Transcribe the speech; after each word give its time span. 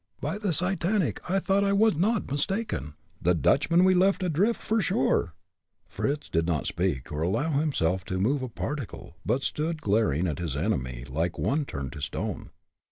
by 0.19 0.39
the 0.39 0.51
Satanic 0.51 1.21
I 1.29 1.37
thought 1.37 1.63
I 1.63 1.73
was 1.73 1.93
not 1.95 2.27
mistaken. 2.31 2.95
The 3.21 3.35
Dutchman 3.35 3.83
we 3.83 3.93
left 3.93 4.23
adrift, 4.23 4.59
for 4.59 4.81
sure!" 4.81 5.35
Fritz 5.87 6.27
did 6.27 6.47
not 6.47 6.65
speak, 6.65 7.11
or 7.11 7.21
allow 7.21 7.51
himself 7.51 8.03
to 8.05 8.17
move 8.19 8.41
a 8.41 8.49
particle, 8.49 9.17
but 9.23 9.43
stood 9.43 9.79
glaring 9.83 10.25
at 10.27 10.39
his 10.39 10.57
enemy 10.57 11.05
like 11.07 11.37
one 11.37 11.65
turned 11.65 11.93
to 11.93 12.01
stone. 12.01 12.49